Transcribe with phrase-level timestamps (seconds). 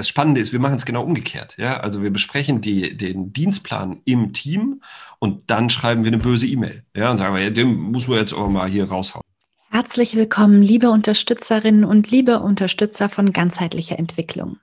[0.00, 1.56] das Spannende ist, wir machen es genau umgekehrt.
[1.58, 1.80] Ja?
[1.80, 4.82] Also wir besprechen die, den Dienstplan im Team
[5.18, 6.84] und dann schreiben wir eine böse E-Mail.
[6.96, 7.10] Ja?
[7.10, 9.22] Und sagen wir, ja, den muss man jetzt auch mal hier raushauen.
[9.70, 14.58] Herzlich willkommen, liebe Unterstützerinnen und liebe Unterstützer von ganzheitlicher Entwicklung.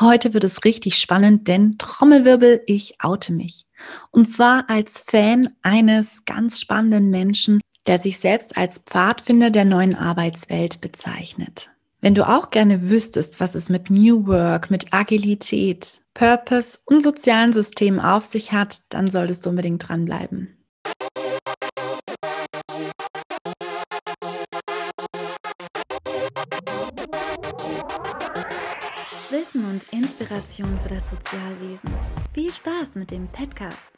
[0.00, 3.66] Heute wird es richtig spannend, denn Trommelwirbel, ich oute mich.
[4.10, 9.94] Und zwar als Fan eines ganz spannenden Menschen, der sich selbst als Pfadfinder der neuen
[9.94, 11.70] Arbeitswelt bezeichnet.
[12.00, 17.52] Wenn du auch gerne wüsstest, was es mit New Work, mit Agilität, Purpose und sozialen
[17.52, 20.54] Systemen auf sich hat, dann solltest du unbedingt dranbleiben.
[29.30, 31.90] Wissen und Inspiration für das Sozialwesen.
[32.32, 33.97] Viel Spaß mit dem Podcast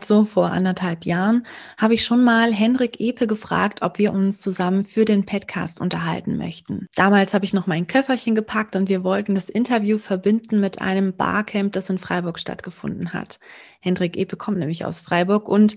[0.00, 4.84] so vor anderthalb Jahren, habe ich schon mal Henrik Epe gefragt, ob wir uns zusammen
[4.84, 6.86] für den Podcast unterhalten möchten.
[6.94, 11.14] Damals habe ich noch mein Köfferchen gepackt und wir wollten das Interview verbinden mit einem
[11.16, 13.38] Barcamp, das in Freiburg stattgefunden hat.
[13.80, 15.76] Hendrik Epe kommt nämlich aus Freiburg und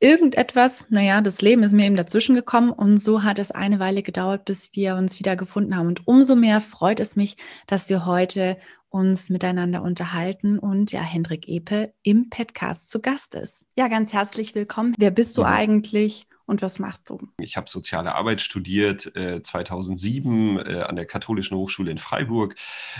[0.00, 4.02] irgendetwas, naja, das Leben ist mir eben dazwischen gekommen und so hat es eine Weile
[4.02, 5.88] gedauert, bis wir uns wieder gefunden haben.
[5.88, 8.56] Und umso mehr freut es mich, dass wir heute
[8.88, 13.64] uns miteinander unterhalten und ja, Hendrik Epe im Podcast zu Gast ist.
[13.76, 14.94] Ja, ganz herzlich willkommen.
[14.98, 17.20] Wer bist du eigentlich und was machst du?
[17.38, 22.56] Ich habe soziale Arbeit studiert äh, 2007 äh, an der Katholischen Hochschule in Freiburg.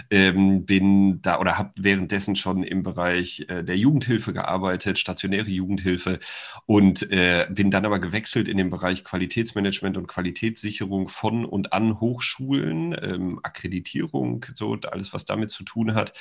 [0.08, 6.20] Ähm, bin da oder habe währenddessen schon im Bereich äh, der Jugendhilfe gearbeitet, stationäre Jugendhilfe
[6.66, 11.98] und äh, bin dann aber gewechselt in den Bereich Qualitätsmanagement und Qualitätssicherung von und an
[11.98, 16.12] Hochschulen, ähm, Akkreditierung, so alles, was damit zu tun hat.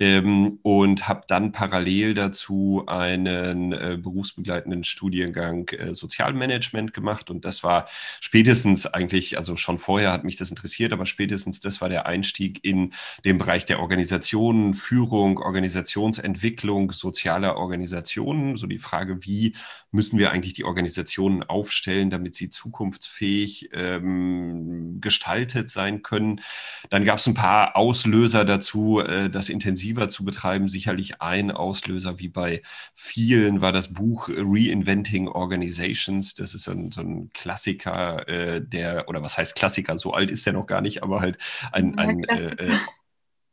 [0.00, 7.44] Ähm, und habe dann parallel dazu einen äh, berufsbegleitenden Studiengang äh, Sozialmanagement Management gemacht und
[7.44, 7.88] das war
[8.20, 12.64] spätestens eigentlich, also schon vorher hat mich das interessiert, aber spätestens das war der Einstieg
[12.64, 12.92] in
[13.24, 18.56] den Bereich der Organisation, Führung, Organisationsentwicklung, sozialer Organisationen.
[18.56, 19.54] So die Frage, wie
[19.92, 26.40] müssen wir eigentlich die Organisationen aufstellen, damit sie zukunftsfähig ähm, gestaltet sein können.
[26.88, 30.68] Dann gab es ein paar Auslöser dazu, äh, das intensiver zu betreiben.
[30.68, 32.62] Sicherlich ein Auslöser, wie bei
[32.94, 36.34] vielen, war das Buch Reinventing Organizations.
[36.34, 40.30] Das ist so ein, so ein Klassiker, äh, der, oder was heißt Klassiker, so alt
[40.30, 41.38] ist der noch gar nicht, aber halt
[41.72, 42.76] ein, ein äh, äh,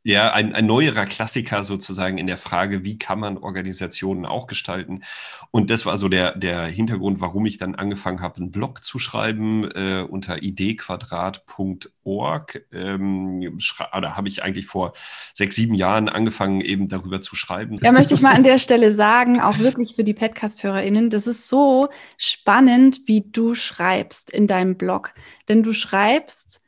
[0.03, 5.03] ja, ein, ein neuerer Klassiker sozusagen in der Frage, wie kann man Organisationen auch gestalten.
[5.51, 8.97] Und das war so der, der Hintergrund, warum ich dann angefangen habe, einen Blog zu
[8.97, 12.65] schreiben äh, unter ideequadrat.org.
[12.71, 13.59] Ähm,
[13.95, 14.93] oder habe ich eigentlich vor
[15.33, 17.77] sechs, sieben Jahren angefangen, eben darüber zu schreiben.
[17.81, 21.49] Ja, möchte ich mal an der Stelle sagen, auch wirklich für die Podcast-HörerInnen, das ist
[21.49, 25.13] so spannend, wie du schreibst in deinem Blog.
[25.49, 26.61] Denn du schreibst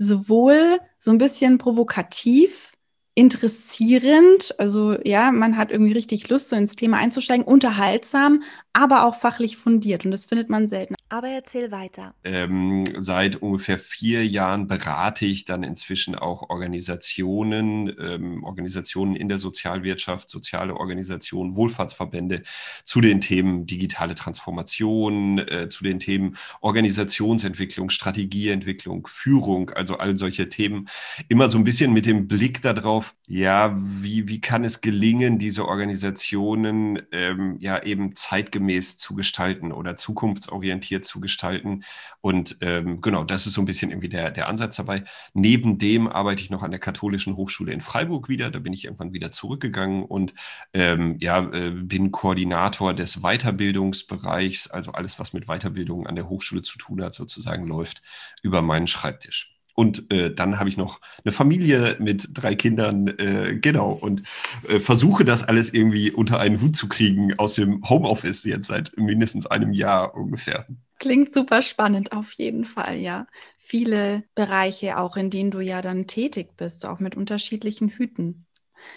[0.00, 2.72] sowohl so ein bisschen provokativ,
[3.14, 4.54] interessierend.
[4.58, 9.56] Also ja, man hat irgendwie richtig Lust, so ins Thema einzusteigen, unterhaltsam, aber auch fachlich
[9.56, 10.04] fundiert.
[10.04, 10.94] Und das findet man selten.
[11.08, 12.14] Aber erzähl weiter.
[12.22, 19.38] Ähm, seit ungefähr vier Jahren berate ich dann inzwischen auch Organisationen, ähm, Organisationen in der
[19.38, 22.44] Sozialwirtschaft, soziale Organisationen, Wohlfahrtsverbände
[22.84, 30.48] zu den Themen digitale Transformation, äh, zu den Themen Organisationsentwicklung, Strategieentwicklung, Führung, also all solche
[30.48, 30.88] Themen.
[31.28, 35.66] Immer so ein bisschen mit dem Blick darauf, ja, wie, wie kann es gelingen, diese
[35.66, 38.59] Organisationen ähm, ja eben zeitgemäß
[38.98, 41.84] zu gestalten oder zukunftsorientiert zu gestalten.
[42.20, 45.04] Und ähm, genau, das ist so ein bisschen irgendwie der, der Ansatz dabei.
[45.34, 48.50] Neben dem arbeite ich noch an der Katholischen Hochschule in Freiburg wieder.
[48.50, 50.34] Da bin ich irgendwann wieder zurückgegangen und
[50.74, 54.68] ähm, ja, äh, bin Koordinator des Weiterbildungsbereichs.
[54.70, 58.02] Also alles, was mit Weiterbildung an der Hochschule zu tun hat, sozusagen läuft
[58.42, 59.49] über meinen Schreibtisch.
[59.74, 64.22] Und äh, dann habe ich noch eine Familie mit drei Kindern, äh, genau, und
[64.68, 68.96] äh, versuche das alles irgendwie unter einen Hut zu kriegen aus dem Homeoffice jetzt seit
[68.96, 70.66] mindestens einem Jahr ungefähr.
[70.98, 73.26] Klingt super spannend, auf jeden Fall, ja.
[73.58, 78.46] Viele Bereiche auch, in denen du ja dann tätig bist, auch mit unterschiedlichen Hüten.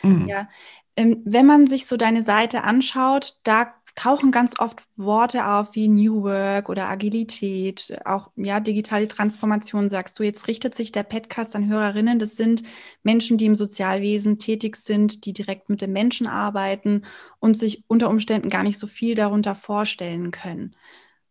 [0.02, 0.28] Mhm.
[0.28, 0.50] Ja,
[0.96, 5.88] ähm, wenn man sich so deine Seite anschaut, da tauchen ganz oft Worte auf wie
[5.88, 10.24] New Work oder Agilität, auch ja, digitale Transformation, sagst du.
[10.24, 12.20] Jetzt richtet sich der Podcast an Hörerinnen.
[12.20, 12.64] Das sind
[13.04, 17.04] Menschen, die im Sozialwesen tätig sind, die direkt mit den Menschen arbeiten
[17.40, 20.76] und sich unter Umständen gar nicht so viel darunter vorstellen können.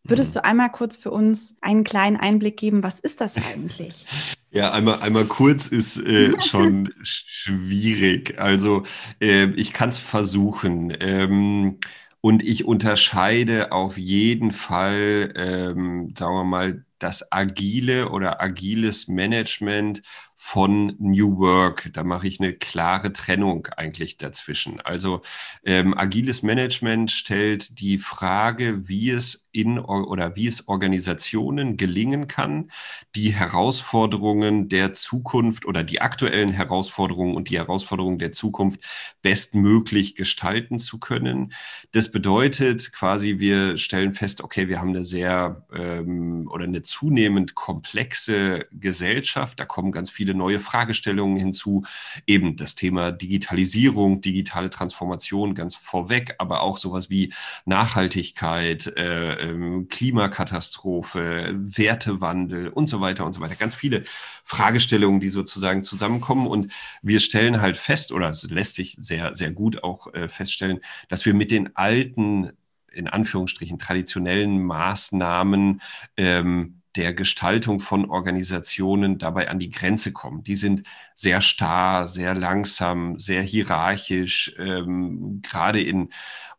[0.04, 0.34] Würdest mhm.
[0.34, 4.06] du einmal kurz für uns einen kleinen Einblick geben, was ist das eigentlich?
[4.54, 8.38] Ja, einmal, einmal kurz ist äh, schon schwierig.
[8.38, 8.82] Also
[9.18, 10.94] äh, ich kann es versuchen.
[11.00, 11.78] Ähm,
[12.22, 20.02] und ich unterscheide auf jeden Fall, ähm, sagen wir mal, das agile oder agiles Management
[20.44, 21.90] von New Work.
[21.92, 24.80] Da mache ich eine klare Trennung eigentlich dazwischen.
[24.80, 25.22] Also
[25.64, 32.70] ähm, agiles Management stellt die Frage, wie es in oder wie es Organisationen gelingen kann,
[33.14, 38.80] die Herausforderungen der Zukunft oder die aktuellen Herausforderungen und die Herausforderungen der Zukunft
[39.22, 41.52] bestmöglich gestalten zu können.
[41.92, 47.54] Das bedeutet quasi, wir stellen fest, okay, wir haben eine sehr ähm, oder eine zunehmend
[47.54, 49.60] komplexe Gesellschaft.
[49.60, 51.84] Da kommen ganz viele viele neue Fragestellungen hinzu.
[52.26, 57.32] Eben das Thema Digitalisierung, digitale Transformation ganz vorweg, aber auch sowas wie
[57.66, 63.54] Nachhaltigkeit, äh, ähm, Klimakatastrophe, Wertewandel und so weiter und so weiter.
[63.56, 64.04] Ganz viele
[64.44, 66.46] Fragestellungen, die sozusagen zusammenkommen.
[66.46, 71.24] Und wir stellen halt fest, oder lässt sich sehr, sehr gut auch äh, feststellen, dass
[71.24, 72.52] wir mit den alten
[72.94, 75.80] in Anführungsstrichen traditionellen Maßnahmen
[76.18, 80.42] ähm, der Gestaltung von Organisationen dabei an die Grenze kommen.
[80.42, 80.82] Die sind
[81.14, 84.54] sehr starr, sehr langsam, sehr hierarchisch.
[84.58, 86.10] Ähm, gerade in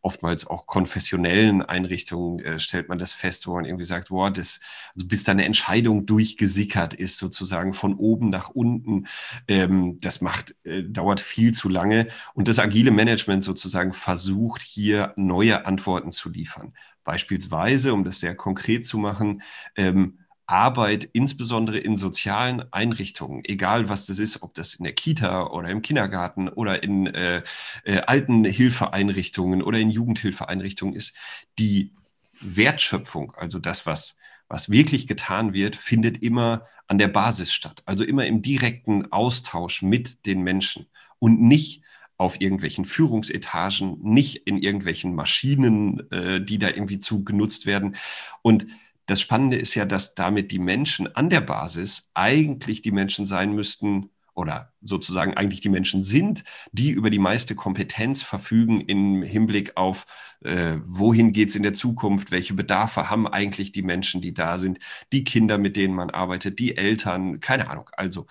[0.03, 4.59] oftmals auch konfessionellen Einrichtungen äh, stellt man das fest, wo man irgendwie sagt, boah, das,
[4.93, 9.07] also bis da eine Entscheidung durchgesickert ist, sozusagen von oben nach unten,
[9.47, 12.09] ähm, das macht, äh, dauert viel zu lange.
[12.33, 16.73] Und das agile Management sozusagen versucht hier neue Antworten zu liefern.
[17.05, 19.41] Beispielsweise, um das sehr konkret zu machen,
[19.75, 25.47] ähm, Arbeit, insbesondere in sozialen Einrichtungen, egal was das ist, ob das in der Kita
[25.47, 27.43] oder im Kindergarten oder in äh,
[27.85, 31.15] äh, Altenhilfeeinrichtungen oder in Jugendhilfeeinrichtungen ist,
[31.59, 31.91] die
[32.41, 34.17] Wertschöpfung, also das, was,
[34.49, 39.81] was wirklich getan wird, findet immer an der Basis statt, also immer im direkten Austausch
[39.81, 40.87] mit den Menschen
[41.19, 41.83] und nicht
[42.17, 47.95] auf irgendwelchen Führungsetagen, nicht in irgendwelchen Maschinen, äh, die da irgendwie zu genutzt werden.
[48.41, 48.67] Und
[49.05, 53.53] das Spannende ist ja, dass damit die Menschen an der Basis eigentlich die Menschen sein
[53.53, 59.77] müssten oder sozusagen eigentlich die Menschen sind, die über die meiste Kompetenz verfügen im Hinblick
[59.77, 60.05] auf,
[60.43, 64.57] äh, wohin geht es in der Zukunft, welche Bedarfe haben eigentlich die Menschen, die da
[64.57, 64.79] sind,
[65.11, 67.89] die Kinder, mit denen man arbeitet, die Eltern, keine Ahnung.
[67.93, 68.25] Also,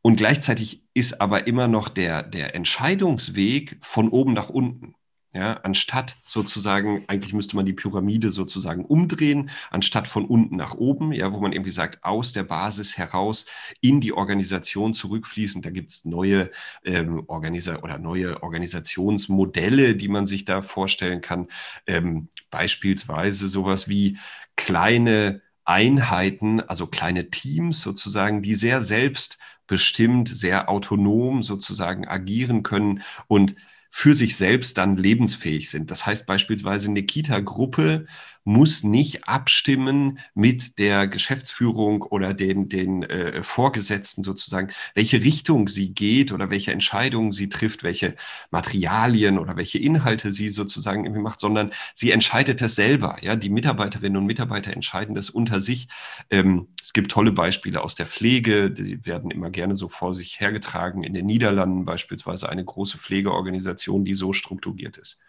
[0.00, 4.94] und gleichzeitig ist aber immer noch der, der Entscheidungsweg von oben nach unten.
[5.34, 11.12] Ja, anstatt sozusagen, eigentlich müsste man die Pyramide sozusagen umdrehen, anstatt von unten nach oben,
[11.12, 13.44] ja, wo man irgendwie sagt, aus der Basis heraus
[13.82, 15.60] in die Organisation zurückfließen.
[15.60, 16.50] Da gibt es neue
[16.82, 21.48] ähm, Organisa oder neue Organisationsmodelle, die man sich da vorstellen kann.
[21.86, 24.16] Ähm, beispielsweise sowas wie
[24.56, 33.54] kleine Einheiten, also kleine Teams sozusagen, die sehr selbstbestimmt, sehr autonom sozusagen agieren können und
[33.90, 35.90] für sich selbst dann lebensfähig sind.
[35.90, 38.06] Das heißt beispielsweise eine Kita-Gruppe
[38.48, 45.92] muss nicht abstimmen mit der Geschäftsführung oder den, den äh, Vorgesetzten sozusagen, welche Richtung sie
[45.92, 48.16] geht oder welche Entscheidungen sie trifft, welche
[48.50, 53.18] Materialien oder welche Inhalte sie sozusagen irgendwie macht, sondern sie entscheidet das selber.
[53.20, 55.88] Ja, die Mitarbeiterinnen und Mitarbeiter entscheiden das unter sich.
[56.30, 60.40] Ähm, es gibt tolle Beispiele aus der Pflege, die werden immer gerne so vor sich
[60.40, 61.02] hergetragen.
[61.02, 65.20] In den Niederlanden beispielsweise eine große Pflegeorganisation, die so strukturiert ist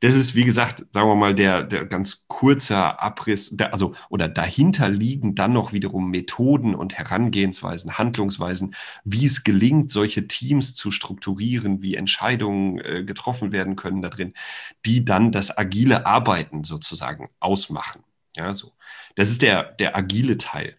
[0.00, 4.28] das ist, wie gesagt, sagen wir mal, der, der ganz kurze Abriss, der, also oder
[4.28, 10.90] dahinter liegen dann noch wiederum Methoden und Herangehensweisen, Handlungsweisen, wie es gelingt, solche Teams zu
[10.90, 14.34] strukturieren, wie Entscheidungen äh, getroffen werden können da drin,
[14.84, 18.02] die dann das agile Arbeiten sozusagen ausmachen.
[18.36, 18.72] Ja, so.
[19.14, 20.76] Das ist der, der agile Teil.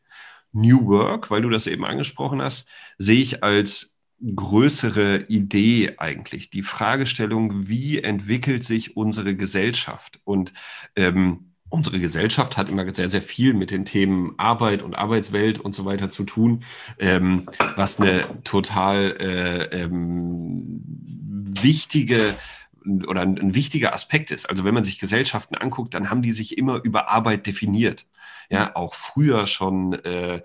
[0.54, 6.64] New Work, weil du das eben angesprochen hast, sehe ich als größere Idee eigentlich, die
[6.64, 10.20] Fragestellung, wie entwickelt sich unsere Gesellschaft?
[10.24, 10.54] Und
[10.96, 15.74] ähm, unsere Gesellschaft hat immer sehr, sehr viel mit den Themen Arbeit und Arbeitswelt und
[15.74, 16.64] so weiter zu tun,
[16.98, 20.82] ähm, was eine total äh, ähm,
[21.62, 22.36] wichtige
[23.08, 24.50] oder ein, ein, wichtiger Aspekt ist.
[24.50, 28.06] Also wenn man sich Gesellschaften anguckt, dann haben die sich immer über Arbeit definiert.
[28.50, 30.42] Ja, auch früher schon äh,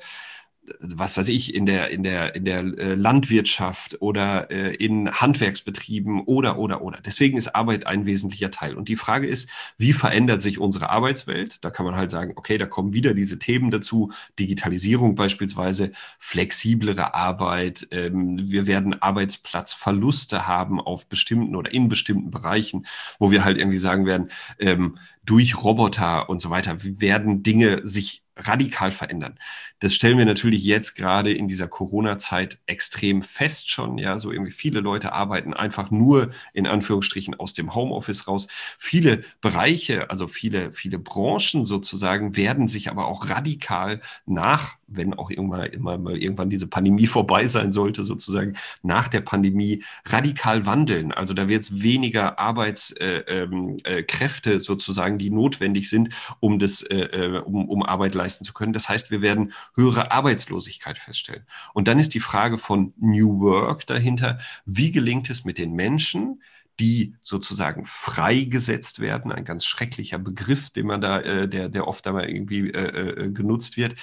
[0.79, 6.21] was weiß ich, in der, in der, in der äh, Landwirtschaft oder äh, in Handwerksbetrieben
[6.21, 7.01] oder, oder, oder.
[7.05, 8.77] Deswegen ist Arbeit ein wesentlicher Teil.
[8.77, 11.65] Und die Frage ist, wie verändert sich unsere Arbeitswelt?
[11.65, 17.13] Da kann man halt sagen, okay, da kommen wieder diese Themen dazu, Digitalisierung beispielsweise, flexiblere
[17.13, 17.89] Arbeit.
[17.91, 22.87] Ähm, wir werden Arbeitsplatzverluste haben auf bestimmten oder in bestimmten Bereichen,
[23.19, 28.23] wo wir halt irgendwie sagen werden, ähm, durch Roboter und so weiter werden Dinge sich
[28.47, 29.39] radikal verändern.
[29.81, 33.99] Das stellen wir natürlich jetzt gerade in dieser Corona-Zeit extrem fest schon.
[33.99, 38.49] Ja, so irgendwie viele Leute arbeiten einfach nur in Anführungsstrichen aus dem Homeoffice raus.
[38.79, 45.31] Viele Bereiche, also viele, viele Branchen sozusagen werden sich aber auch radikal nach wenn auch
[45.31, 51.13] irgendwann immer mal irgendwann diese Pandemie vorbei sein sollte, sozusagen nach der Pandemie radikal wandeln.
[51.13, 56.83] Also da wird es weniger Arbeitskräfte äh, ähm, äh, sozusagen, die notwendig sind, um das,
[56.83, 58.73] äh, äh, um, um Arbeit leisten zu können.
[58.73, 61.47] Das heißt, wir werden höhere Arbeitslosigkeit feststellen.
[61.75, 66.43] Und dann ist die Frage von New Work dahinter, wie gelingt es mit den Menschen,
[66.83, 72.05] die sozusagen freigesetzt werden, ein ganz schrecklicher Begriff, den man da, äh, der, der oft
[72.09, 73.95] einmal irgendwie äh, äh, genutzt wird.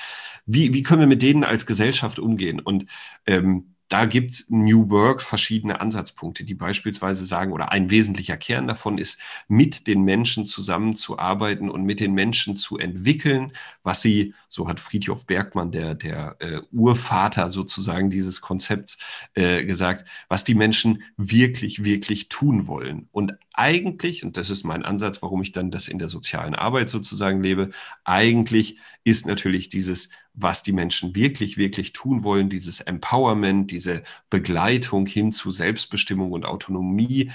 [0.45, 2.61] Wie, wie können wir mit denen als Gesellschaft umgehen?
[2.61, 2.85] Und
[3.27, 8.99] ähm, da gibt New Work verschiedene Ansatzpunkte, die beispielsweise sagen, oder ein wesentlicher Kern davon
[8.99, 13.51] ist, mit den Menschen zusammenzuarbeiten und mit den Menschen zu entwickeln,
[13.83, 18.99] was sie, so hat Friedhof Bergmann, der, der äh, Urvater sozusagen dieses Konzepts,
[19.33, 23.09] äh, gesagt, was die Menschen wirklich, wirklich tun wollen.
[23.11, 26.89] Und eigentlich, und das ist mein Ansatz, warum ich dann das in der sozialen Arbeit
[26.89, 27.71] sozusagen lebe,
[28.05, 35.05] eigentlich ist natürlich dieses, was die Menschen wirklich, wirklich tun wollen, dieses Empowerment, diese Begleitung
[35.07, 37.31] hin zu Selbstbestimmung und Autonomie,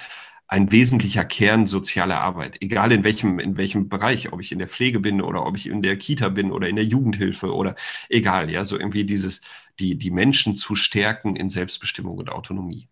[0.49, 4.69] ein wesentlicher Kern sozialer Arbeit, egal in welchem, in welchem Bereich, ob ich in der
[4.69, 7.75] Pflege bin oder ob ich in der Kita bin oder in der Jugendhilfe oder
[8.09, 9.43] egal, ja, so irgendwie dieses,
[9.79, 12.89] die, die Menschen zu stärken in Selbstbestimmung und Autonomie.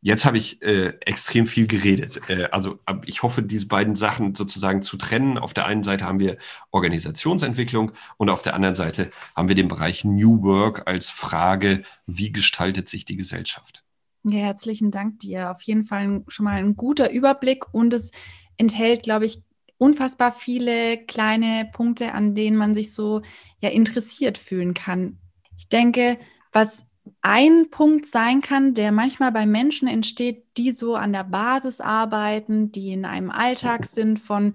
[0.00, 2.20] Jetzt habe ich äh, extrem viel geredet.
[2.28, 5.38] Äh, also ich hoffe, diese beiden Sachen sozusagen zu trennen.
[5.38, 6.36] Auf der einen Seite haben wir
[6.70, 12.32] Organisationsentwicklung und auf der anderen Seite haben wir den Bereich New Work als Frage, wie
[12.32, 13.82] gestaltet sich die Gesellschaft?
[14.24, 15.50] Ja, herzlichen Dank dir.
[15.50, 18.12] Auf jeden Fall schon mal ein guter Überblick und es
[18.56, 19.42] enthält, glaube ich,
[19.78, 23.22] unfassbar viele kleine Punkte, an denen man sich so
[23.60, 25.18] ja interessiert fühlen kann.
[25.56, 26.18] Ich denke,
[26.52, 26.87] was
[27.22, 32.72] ein Punkt sein kann, der manchmal bei Menschen entsteht, die so an der Basis arbeiten,
[32.72, 34.54] die in einem Alltag sind von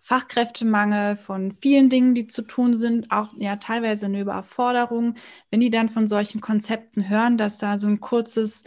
[0.00, 5.16] Fachkräftemangel, von vielen Dingen, die zu tun sind, auch ja teilweise eine Überforderung.
[5.50, 8.64] Wenn die dann von solchen Konzepten hören, dass da so ein kurzes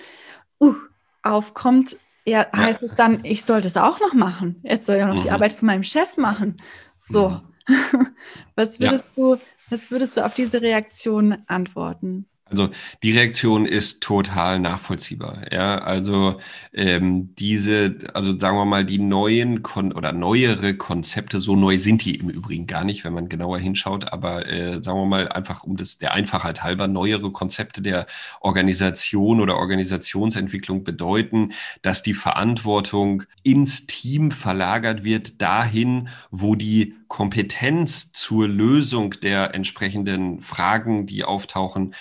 [0.62, 0.76] uh,
[1.24, 2.88] aufkommt, ja, heißt ja.
[2.88, 4.62] es dann, ich soll das auch noch machen.
[4.64, 5.24] Jetzt soll ich auch noch mhm.
[5.24, 6.58] die Arbeit von meinem Chef machen.
[7.00, 7.30] So.
[7.30, 7.42] Mhm.
[8.56, 9.24] was würdest ja.
[9.36, 12.28] du, was würdest du auf diese Reaktion antworten?
[12.46, 12.70] Also
[13.02, 15.46] die Reaktion ist total nachvollziehbar.
[15.52, 16.40] Ja, also
[16.74, 22.04] ähm, diese, also sagen wir mal, die neuen Kon oder neuere Konzepte, so neu sind
[22.04, 25.64] die im Übrigen gar nicht, wenn man genauer hinschaut, aber äh, sagen wir mal einfach
[25.64, 28.08] um das der Einfachheit halber, neuere Konzepte der
[28.42, 38.12] Organisation oder Organisationsentwicklung bedeuten, dass die Verantwortung ins Team verlagert wird, dahin, wo die Kompetenz
[38.12, 41.94] zur Lösung der entsprechenden Fragen, die auftauchen,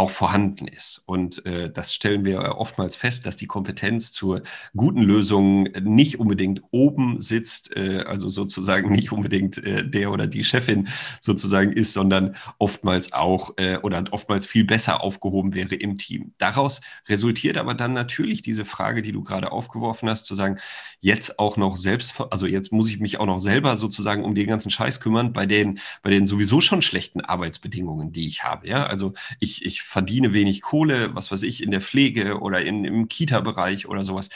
[0.00, 1.02] auch vorhanden ist.
[1.04, 4.40] Und äh, das stellen wir oftmals fest, dass die Kompetenz zur
[4.74, 10.42] guten Lösung nicht unbedingt oben sitzt, äh, also sozusagen nicht unbedingt äh, der oder die
[10.42, 10.88] Chefin
[11.20, 16.32] sozusagen ist, sondern oftmals auch äh, oder oftmals viel besser aufgehoben wäre im Team.
[16.38, 20.58] Daraus resultiert aber dann natürlich diese Frage, die du gerade aufgeworfen hast, zu sagen,
[21.00, 24.46] jetzt auch noch selbst, also jetzt muss ich mich auch noch selber sozusagen um den
[24.46, 28.66] ganzen Scheiß kümmern bei den, bei den sowieso schon schlechten Arbeitsbedingungen, die ich habe.
[28.66, 32.84] Ja, also ich, ich verdiene wenig Kohle, was weiß ich, in der Pflege oder in,
[32.84, 34.28] im Kita-Bereich oder sowas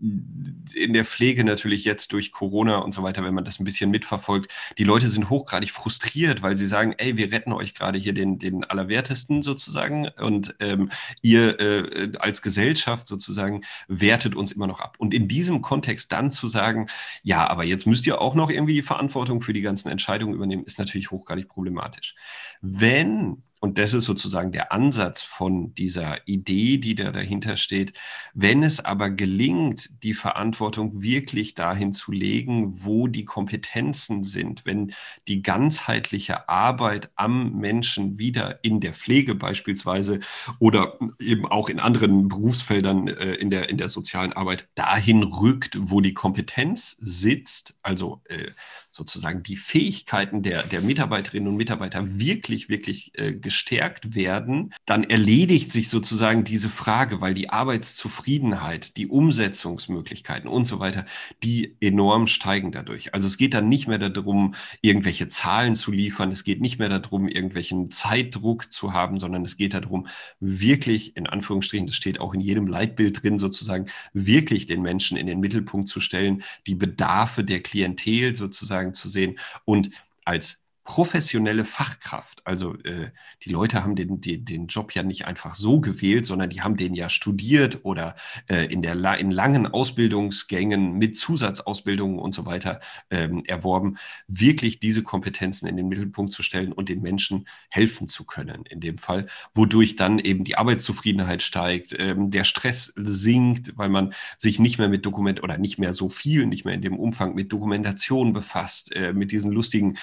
[0.00, 3.90] in der Pflege natürlich jetzt durch Corona und so weiter, wenn man das ein bisschen
[3.90, 8.12] mitverfolgt, die Leute sind hochgradig frustriert, weil sie sagen, ey, wir retten euch gerade hier
[8.12, 14.78] den, den Allerwertesten sozusagen und ähm, ihr äh, als Gesellschaft sozusagen wertet uns immer noch
[14.78, 14.94] ab.
[14.98, 16.86] Und in diesem Kontext dann zu sagen,
[17.24, 20.64] ja, aber jetzt müsst ihr auch noch irgendwie die Verantwortung für die ganzen Entscheidungen übernehmen,
[20.64, 22.14] ist natürlich hochgradig problematisch.
[22.60, 27.92] Wenn und das ist sozusagen der Ansatz von dieser Idee, die da dahinter steht.
[28.32, 34.92] Wenn es aber gelingt, die Verantwortung wirklich dahin zu legen, wo die Kompetenzen sind, wenn
[35.26, 40.20] die ganzheitliche Arbeit am Menschen wieder in der Pflege beispielsweise
[40.60, 45.76] oder eben auch in anderen Berufsfeldern äh, in, der, in der sozialen Arbeit dahin rückt,
[45.80, 48.52] wo die Kompetenz sitzt, also äh,
[48.98, 55.70] sozusagen die Fähigkeiten der, der Mitarbeiterinnen und Mitarbeiter wirklich, wirklich äh, gestärkt werden, dann erledigt
[55.70, 61.06] sich sozusagen diese Frage, weil die Arbeitszufriedenheit, die Umsetzungsmöglichkeiten und so weiter,
[61.44, 63.14] die enorm steigen dadurch.
[63.14, 66.88] Also es geht dann nicht mehr darum, irgendwelche Zahlen zu liefern, es geht nicht mehr
[66.88, 70.08] darum, irgendwelchen Zeitdruck zu haben, sondern es geht darum,
[70.40, 75.28] wirklich, in Anführungsstrichen, das steht auch in jedem Leitbild drin, sozusagen, wirklich den Menschen in
[75.28, 79.38] den Mittelpunkt zu stellen, die Bedarfe der Klientel sozusagen sozusagen zu sehen.
[79.64, 79.90] Und
[80.24, 82.40] als professionelle Fachkraft.
[82.46, 83.10] Also äh,
[83.44, 86.78] die Leute haben den, den, den Job ja nicht einfach so gewählt, sondern die haben
[86.78, 88.16] den ja studiert oder
[88.46, 92.80] äh, in, der, in langen Ausbildungsgängen mit Zusatzausbildungen und so weiter
[93.10, 98.24] ähm, erworben, wirklich diese Kompetenzen in den Mittelpunkt zu stellen und den Menschen helfen zu
[98.24, 103.90] können in dem Fall, wodurch dann eben die Arbeitszufriedenheit steigt, ähm, der Stress sinkt, weil
[103.90, 106.98] man sich nicht mehr mit Dokument oder nicht mehr so viel, nicht mehr in dem
[106.98, 109.98] Umfang mit Dokumentation befasst, äh, mit diesen lustigen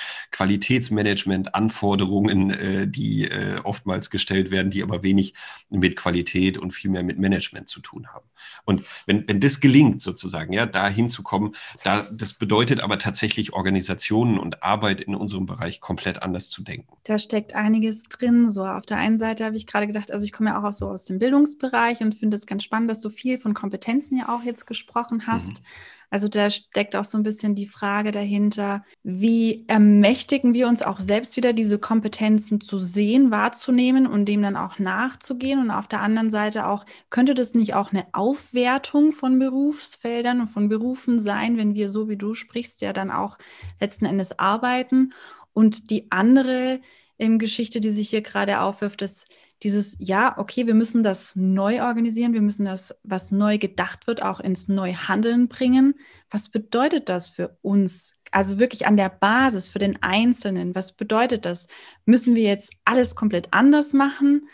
[0.75, 5.34] Qualitätsmanagement-Anforderungen, äh, die äh, oftmals gestellt werden, die aber wenig
[5.70, 8.25] mit Qualität und viel mehr mit Management zu tun haben.
[8.65, 14.38] Und wenn, wenn das gelingt, sozusagen, ja, da hinzukommen, da, das bedeutet aber tatsächlich Organisationen
[14.38, 16.96] und Arbeit in unserem Bereich komplett anders zu denken.
[17.03, 18.50] Da steckt einiges drin.
[18.50, 20.88] So auf der einen Seite habe ich gerade gedacht, also ich komme ja auch so
[20.88, 24.44] aus dem Bildungsbereich und finde es ganz spannend, dass du viel von Kompetenzen ja auch
[24.44, 25.62] jetzt gesprochen hast.
[25.62, 25.65] Mhm.
[26.10, 31.00] Also da steckt auch so ein bisschen die Frage dahinter, wie ermächtigen wir uns auch
[31.00, 35.60] selbst wieder diese Kompetenzen zu sehen, wahrzunehmen und dem dann auch nachzugehen.
[35.60, 40.48] Und auf der anderen Seite auch, könnte das nicht auch eine Aufwertung von Berufsfeldern und
[40.48, 43.38] von Berufen sein, wenn wir so wie du sprichst, ja dann auch
[43.80, 45.14] letzten Endes arbeiten.
[45.54, 46.82] Und die andere
[47.18, 49.26] ähm, Geschichte, die sich hier gerade aufwirft, ist,
[49.64, 54.22] dieses, ja, okay, wir müssen das neu organisieren, wir müssen das, was neu gedacht wird,
[54.22, 55.96] auch ins Neuhandeln bringen.
[56.30, 58.18] Was bedeutet das für uns?
[58.32, 60.76] Also wirklich an der Basis, für den Einzelnen.
[60.76, 61.68] Was bedeutet das?
[62.06, 64.48] Müssen wir jetzt alles komplett anders machen?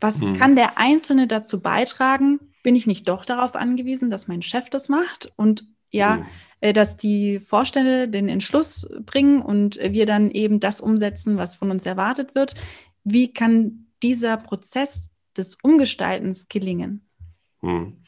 [0.00, 0.34] Was mhm.
[0.34, 2.40] kann der Einzelne dazu beitragen?
[2.62, 5.32] Bin ich nicht doch darauf angewiesen, dass mein Chef das macht?
[5.36, 6.26] Und ja,
[6.60, 6.72] mhm.
[6.74, 11.86] dass die Vorstände den Entschluss bringen und wir dann eben das umsetzen, was von uns
[11.86, 12.54] erwartet wird.
[13.04, 17.08] Wie kann dieser Prozess des Umgestaltens gelingen?
[17.60, 18.04] Hm.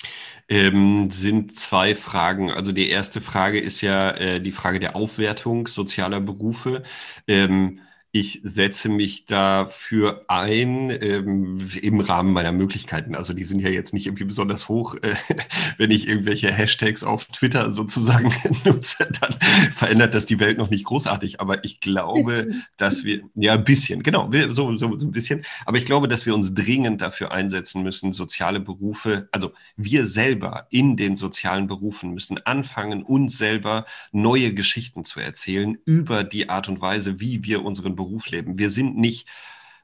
[0.49, 2.50] Ähm, sind zwei Fragen.
[2.50, 6.85] Also die erste Frage ist ja äh, die Frage der Aufwertung sozialer Berufe.
[7.26, 7.80] Ähm,
[8.12, 13.14] ich setze mich dafür ein ähm, im Rahmen meiner Möglichkeiten.
[13.14, 14.97] Also die sind ja jetzt nicht irgendwie besonders hoch.
[14.97, 15.14] Äh,
[15.79, 18.33] wenn ich irgendwelche Hashtags auf Twitter sozusagen
[18.64, 19.37] nutze, dann
[19.73, 21.40] verändert das die Welt noch nicht großartig.
[21.40, 22.64] Aber ich glaube, bisschen.
[22.76, 25.43] dass wir, ja, ein bisschen, genau, so, so, so ein bisschen.
[25.64, 30.67] Aber ich glaube, dass wir uns dringend dafür einsetzen müssen, soziale Berufe, also wir selber
[30.71, 36.68] in den sozialen Berufen müssen anfangen, uns selber neue Geschichten zu erzählen über die Art
[36.68, 38.58] und Weise, wie wir unseren Beruf leben.
[38.58, 39.26] Wir sind nicht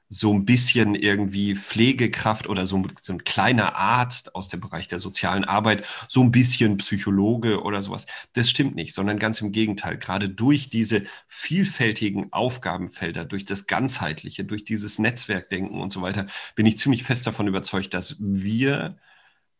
[0.09, 5.00] so ein bisschen irgendwie Pflegekraft oder so, so, ein kleiner Arzt aus dem Bereich der
[5.00, 8.07] sozialen Arbeit, so ein bisschen Psychologe oder sowas.
[8.33, 9.98] Das stimmt nicht, sondern ganz im Gegenteil.
[9.98, 16.66] Gerade durch diese vielfältigen Aufgabenfelder, durch das Ganzheitliche, durch dieses Netzwerkdenken und so weiter, bin
[16.66, 18.96] ich ziemlich fest davon überzeugt, dass wir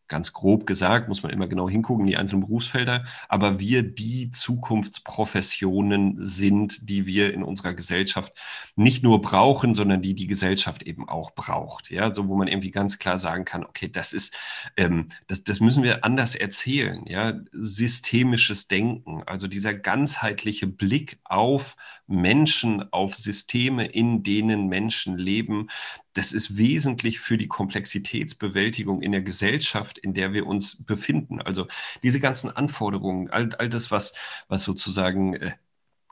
[0.08, 4.30] ganz grob gesagt, muss man immer genau hingucken, in die einzelnen Berufsfelder, aber wir die
[4.30, 8.32] Zukunftsprofessionen sind, die wir in unserer Gesellschaft
[8.76, 11.90] nicht nur brauchen, sondern die die Gesellschaft eben auch braucht.
[11.90, 14.34] Ja, so wo man irgendwie ganz klar sagen kann, okay, das ist,
[14.76, 17.04] ähm, das, das müssen wir anders erzählen.
[17.06, 25.68] Ja, systemisches Denken, also dieser ganzheitliche Blick auf Menschen, auf Systeme, in denen Menschen leben,
[26.16, 31.42] das ist wesentlich für die Komplexitätsbewältigung in der Gesellschaft, in der wir uns befinden.
[31.42, 31.66] Also
[32.02, 34.14] diese ganzen Anforderungen, all, all das, was,
[34.48, 35.52] was sozusagen äh,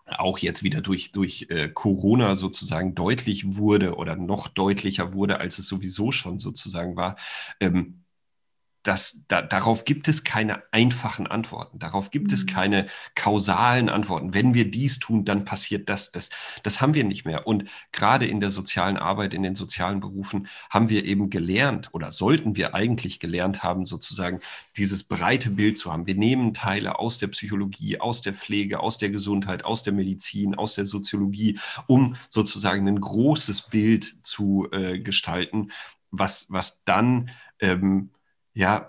[0.07, 5.59] auch jetzt wieder durch, durch äh, Corona sozusagen deutlich wurde oder noch deutlicher wurde, als
[5.59, 7.17] es sowieso schon sozusagen war,
[7.61, 8.04] ähm,
[8.85, 11.79] das, da, darauf gibt es keine einfachen Antworten.
[11.79, 12.35] Darauf gibt mhm.
[12.35, 14.35] es keine kausalen Antworten.
[14.35, 16.13] Wenn wir dies tun, dann passiert das.
[16.13, 16.29] Das,
[16.63, 17.47] das haben wir nicht mehr.
[17.47, 22.13] Und gerade in der sozialen Arbeit, in den sozialen Berufen haben wir eben gelernt oder
[22.13, 24.41] sollten wir eigentlich gelernt haben, sozusagen
[24.77, 26.07] dieses breite Bild zu haben.
[26.07, 30.55] Wir nehmen Teile aus der Psychologie, aus der Pflege, aus der Gesundheit, aus der Medizin,
[30.55, 35.71] aus der Soziologie, um sozusagen ein großes Bild zu äh, gestalten,
[36.11, 38.11] was, was dann ähm,
[38.55, 38.89] ja,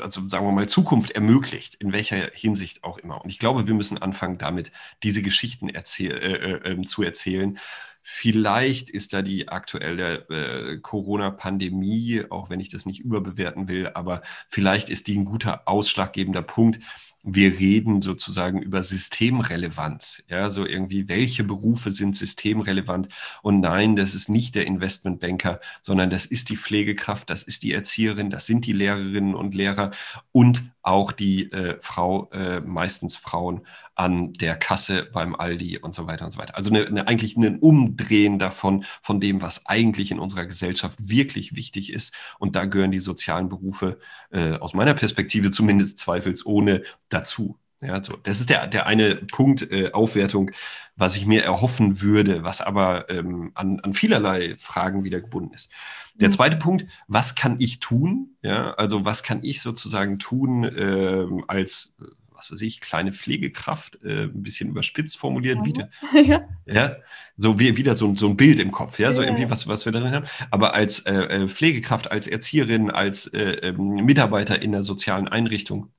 [0.00, 3.22] also sagen wir mal, Zukunft ermöglicht, in welcher Hinsicht auch immer.
[3.22, 4.72] Und ich glaube, wir müssen anfangen, damit
[5.04, 7.58] diese Geschichten erzähl äh, äh, ähm, zu erzählen.
[8.02, 14.22] Vielleicht ist da die aktuelle äh, Corona-Pandemie, auch wenn ich das nicht überbewerten will, aber
[14.48, 16.80] vielleicht ist die ein guter ausschlaggebender Punkt,
[17.22, 20.22] wir reden sozusagen über Systemrelevanz.
[20.28, 23.08] Ja, so irgendwie, welche Berufe sind systemrelevant?
[23.42, 27.72] Und nein, das ist nicht der Investmentbanker, sondern das ist die Pflegekraft, das ist die
[27.72, 29.90] Erzieherin, das sind die Lehrerinnen und Lehrer
[30.32, 33.66] und auch die äh, Frau, äh, meistens Frauen
[34.00, 36.56] an der Kasse beim Aldi und so weiter und so weiter.
[36.56, 41.54] Also eine, eine, eigentlich ein Umdrehen davon, von dem, was eigentlich in unserer Gesellschaft wirklich
[41.54, 42.14] wichtig ist.
[42.38, 43.98] Und da gehören die sozialen Berufe
[44.30, 47.58] äh, aus meiner Perspektive zumindest zweifelsohne dazu.
[47.82, 48.16] Ja, so.
[48.22, 50.50] Das ist der, der eine Punkt äh, Aufwertung,
[50.96, 55.70] was ich mir erhoffen würde, was aber ähm, an, an vielerlei Fragen wieder gebunden ist.
[56.14, 56.32] Der mhm.
[56.32, 58.36] zweite Punkt, was kann ich tun?
[58.40, 61.98] Ja, also was kann ich sozusagen tun ähm, als
[62.40, 65.64] was weiß ich, kleine Pflegekraft, äh, ein bisschen überspitzt formuliert, ja.
[65.64, 65.90] wieder.
[66.26, 66.46] Ja.
[66.66, 66.96] ja.
[67.36, 69.28] So wie, wieder so, so ein Bild im Kopf, ja, so ja.
[69.28, 70.26] irgendwie, was, was wir darin haben.
[70.50, 75.90] Aber als äh, äh, Pflegekraft, als Erzieherin, als äh, ähm, Mitarbeiter in der sozialen Einrichtung,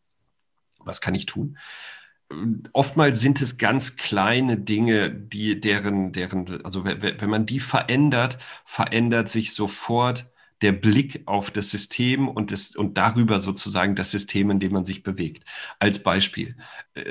[0.80, 1.58] was kann ich tun?
[2.73, 9.27] Oftmals sind es ganz kleine Dinge, die deren, deren, also wenn man die verändert, verändert
[9.27, 10.31] sich sofort
[10.62, 14.86] der Blick auf das System und, das, und darüber sozusagen das System, in dem man
[14.86, 15.43] sich bewegt.
[15.80, 16.56] Als Beispiel.
[16.93, 17.04] Äh,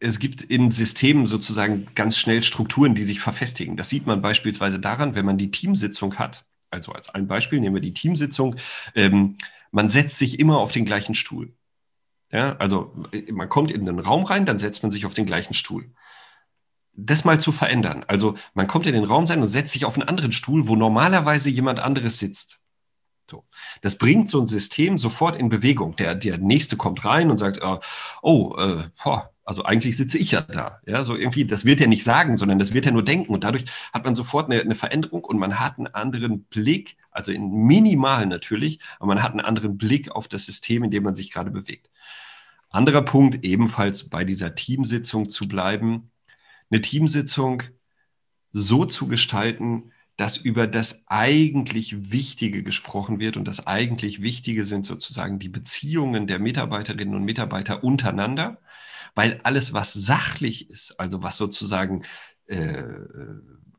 [0.00, 3.76] es gibt in Systemen sozusagen ganz schnell Strukturen, die sich verfestigen.
[3.76, 6.44] Das sieht man beispielsweise daran, wenn man die Teamsitzung hat.
[6.70, 8.56] Also als ein Beispiel nehmen wir die Teamsitzung.
[8.94, 9.38] Ähm,
[9.70, 11.52] man setzt sich immer auf den gleichen Stuhl.
[12.30, 15.26] Ja, also äh, man kommt in den Raum rein, dann setzt man sich auf den
[15.26, 15.90] gleichen Stuhl
[17.00, 18.04] das mal zu verändern.
[18.08, 20.74] Also man kommt in den Raum sein und setzt sich auf einen anderen Stuhl, wo
[20.74, 22.60] normalerweise jemand anderes sitzt.
[23.30, 23.44] So.
[23.82, 25.96] Das bringt so ein System sofort in Bewegung.
[25.96, 27.78] Der, der Nächste kommt rein und sagt, äh,
[28.22, 30.80] oh, äh, boah, also eigentlich sitze ich ja da.
[30.86, 33.32] Ja, so irgendwie, das wird er nicht sagen, sondern das wird er nur denken.
[33.32, 37.32] Und dadurch hat man sofort eine, eine Veränderung und man hat einen anderen Blick, also
[37.32, 41.14] in minimal natürlich, aber man hat einen anderen Blick auf das System, in dem man
[41.14, 41.90] sich gerade bewegt.
[42.70, 46.10] Anderer Punkt, ebenfalls bei dieser Teamsitzung zu bleiben,
[46.70, 47.62] eine Teamsitzung
[48.52, 53.36] so zu gestalten, dass über das eigentlich Wichtige gesprochen wird.
[53.36, 58.60] Und das eigentlich Wichtige sind sozusagen die Beziehungen der Mitarbeiterinnen und Mitarbeiter untereinander,
[59.14, 62.02] weil alles, was sachlich ist, also was sozusagen
[62.46, 62.82] äh,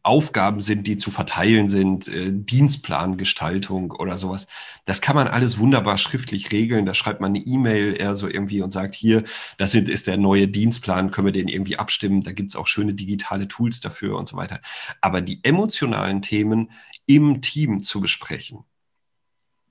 [0.10, 4.48] Aufgaben sind, die zu verteilen sind, äh, Dienstplangestaltung oder sowas.
[4.86, 6.88] Das kann man alles wunderbar schriftlich regeln.
[6.88, 9.24] Da schreibt man eine E-Mail eher so irgendwie und sagt, hier,
[9.58, 12.24] das sind, ist der neue Dienstplan, können wir den irgendwie abstimmen.
[12.24, 14.62] Da gibt es auch schöne digitale Tools dafür und so weiter.
[15.00, 16.72] Aber die emotionalen Themen
[17.06, 18.65] im Team zu besprechen,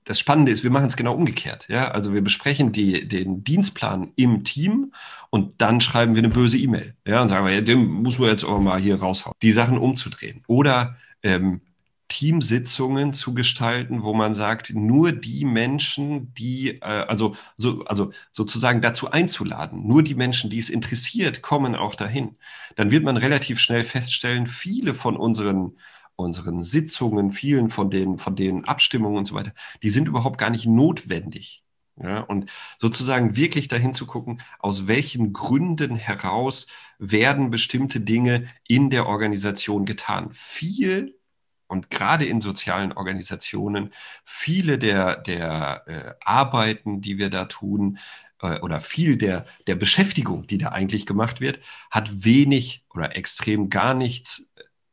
[0.09, 1.67] das Spannende ist, wir machen es genau umgekehrt.
[1.69, 1.91] Ja?
[1.91, 4.91] Also wir besprechen die, den Dienstplan im Team
[5.29, 6.95] und dann schreiben wir eine böse E-Mail.
[7.05, 7.21] Ja?
[7.21, 9.35] Und sagen wir, ja, den muss man jetzt auch mal hier raushauen.
[9.43, 10.43] Die Sachen umzudrehen.
[10.47, 11.61] Oder ähm,
[12.07, 18.81] Teamsitzungen zu gestalten, wo man sagt, nur die Menschen, die, äh, also, so, also sozusagen
[18.81, 22.35] dazu einzuladen, nur die Menschen, die es interessiert, kommen auch dahin.
[22.75, 25.77] Dann wird man relativ schnell feststellen, viele von unseren
[26.19, 29.53] unseren Sitzungen, vielen von den, von den Abstimmungen und so weiter,
[29.83, 31.63] die sind überhaupt gar nicht notwendig.
[32.01, 38.89] Ja, und sozusagen wirklich dahin zu gucken, aus welchen Gründen heraus werden bestimmte Dinge in
[38.89, 40.29] der Organisation getan.
[40.31, 41.19] Viel
[41.67, 47.99] und gerade in sozialen Organisationen, viele der, der äh, Arbeiten, die wir da tun,
[48.41, 51.59] äh, oder viel der, der Beschäftigung, die da eigentlich gemacht wird,
[51.91, 54.48] hat wenig oder extrem gar nichts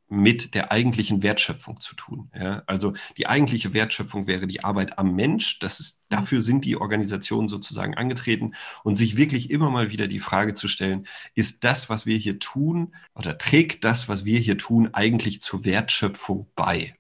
[0.09, 2.31] mit der eigentlichen Wertschöpfung zu tun.
[2.35, 2.63] Ja?
[2.67, 5.59] Also die eigentliche Wertschöpfung wäre die Arbeit am Mensch.
[5.59, 6.17] Das ist, mhm.
[6.17, 10.69] dafür sind die Organisationen sozusagen angetreten und sich wirklich immer mal wieder die Frage zu
[10.69, 15.41] stellen, ist das, was wir hier tun, oder trägt das, was wir hier tun, eigentlich
[15.41, 16.95] zur Wertschöpfung bei?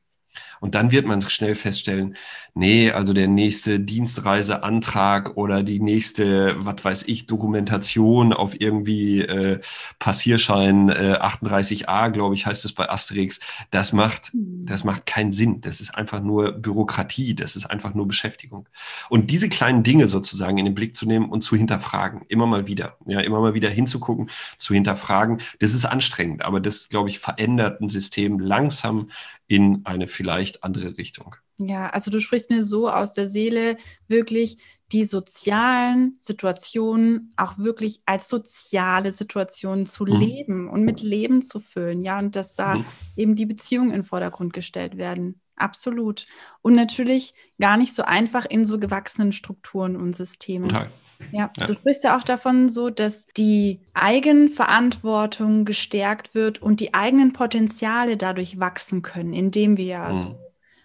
[0.60, 2.16] Und dann wird man schnell feststellen,
[2.56, 9.60] nee, also der nächste Dienstreiseantrag oder die nächste, was weiß ich, Dokumentation auf irgendwie äh,
[9.98, 13.40] Passierschein äh, 38a, glaube ich, heißt es bei Asterix,
[13.70, 14.64] das macht, mhm.
[14.64, 15.60] das macht keinen Sinn.
[15.60, 18.68] Das ist einfach nur Bürokratie, das ist einfach nur Beschäftigung.
[19.10, 22.66] Und diese kleinen Dinge sozusagen in den Blick zu nehmen und zu hinterfragen, immer mal
[22.66, 27.18] wieder, ja, immer mal wieder hinzugucken, zu hinterfragen, das ist anstrengend, aber das, glaube ich,
[27.18, 29.10] verändert ein System langsam
[29.48, 31.36] in eine vielleicht andere Richtung.
[31.58, 33.76] Ja, also du sprichst mir so aus der Seele,
[34.08, 34.58] wirklich
[34.92, 40.20] die sozialen Situationen auch wirklich als soziale Situationen zu mhm.
[40.20, 42.02] leben und mit Leben zu füllen.
[42.02, 42.84] Ja, und dass da mhm.
[43.16, 45.40] eben die Beziehungen in den Vordergrund gestellt werden.
[45.56, 46.26] Absolut.
[46.60, 50.68] Und natürlich gar nicht so einfach in so gewachsenen Strukturen und Systemen.
[50.68, 50.90] Total.
[51.32, 56.94] Ja, ja, du sprichst ja auch davon so, dass die Eigenverantwortung gestärkt wird und die
[56.94, 60.14] eigenen Potenziale dadurch wachsen können, indem wir ja mhm.
[60.14, 60.38] so,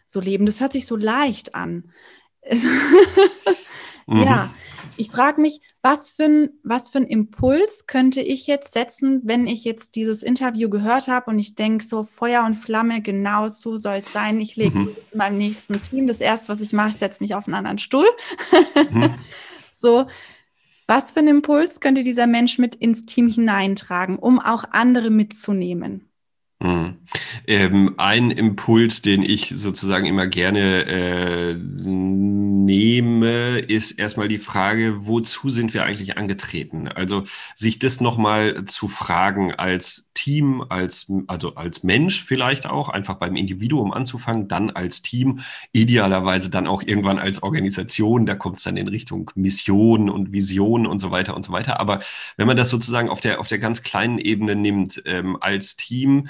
[0.06, 0.46] so, leben.
[0.46, 1.91] Das hört sich so leicht an.
[4.08, 4.24] mhm.
[4.24, 4.54] Ja,
[4.98, 9.48] ich frage mich, was für, ein, was für ein Impuls könnte ich jetzt setzen, wenn
[9.48, 13.78] ich jetzt dieses Interview gehört habe und ich denke, so Feuer und Flamme, genau so
[13.78, 14.39] soll es sein.
[14.39, 14.96] Ich lege mhm.
[15.12, 16.08] in meinem nächsten Team.
[16.08, 18.06] Das erste, was ich mache, ich setze mich auf einen anderen Stuhl.
[19.82, 20.08] So,
[20.88, 26.11] was für einen Impuls könnte dieser Mensch mit ins Team hineintragen, um auch andere mitzunehmen?
[26.62, 26.97] Mhm.
[27.47, 35.50] Ähm, ein Impuls, den ich sozusagen immer gerne äh, nehme, ist erstmal die Frage, wozu
[35.50, 36.88] sind wir eigentlich angetreten?
[36.88, 37.24] Also
[37.56, 43.36] sich das nochmal zu fragen als Team, als, also als Mensch vielleicht auch, einfach beim
[43.36, 45.39] Individuum anzufangen, dann als Team,
[45.71, 50.86] idealerweise dann auch irgendwann als Organisation, da kommt es dann in Richtung Mission und Vision
[50.86, 51.80] und so weiter und so weiter.
[51.80, 52.02] Aber
[52.38, 56.28] wenn man das sozusagen auf der, auf der ganz kleinen Ebene nimmt, ähm, als Team,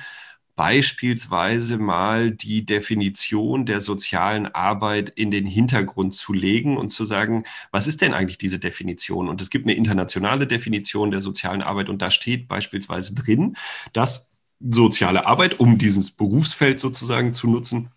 [0.61, 7.45] beispielsweise mal die Definition der sozialen Arbeit in den Hintergrund zu legen und zu sagen,
[7.71, 9.27] was ist denn eigentlich diese Definition?
[9.27, 13.57] Und es gibt eine internationale Definition der sozialen Arbeit und da steht beispielsweise drin,
[13.91, 17.89] dass soziale Arbeit, um dieses Berufsfeld sozusagen zu nutzen,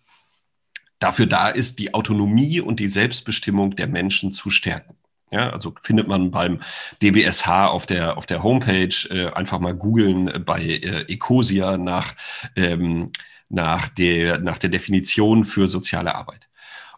[0.97, 4.95] dafür da ist, die Autonomie und die Selbstbestimmung der Menschen zu stärken.
[5.35, 6.61] Ja, also findet man beim
[7.01, 12.15] DBSH auf der, auf der Homepage, äh, einfach mal googeln äh, bei äh, Ecosia nach,
[12.55, 13.11] ähm,
[13.49, 16.47] nach, der, nach der Definition für soziale Arbeit.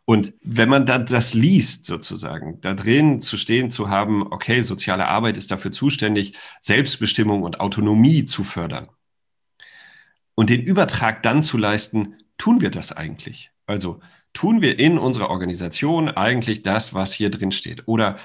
[0.05, 5.07] Und wenn man dann das liest, sozusagen, da drin zu stehen zu haben, okay, soziale
[5.07, 8.87] Arbeit ist dafür zuständig, Selbstbestimmung und Autonomie zu fördern.
[10.35, 13.49] Und den Übertrag dann zu leisten, tun wir das eigentlich?
[13.65, 13.99] Also
[14.37, 17.87] tun wir in unserer Organisation eigentlich das, was hier drin steht?
[17.87, 18.17] Oder